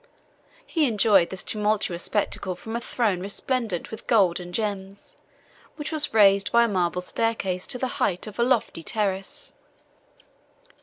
[0.65, 5.17] He enjoyed this tumultuous spectacle from a throne resplendent with gold and gems,
[5.75, 9.53] which was raised by a marble staircase to the height of a lofty terrace.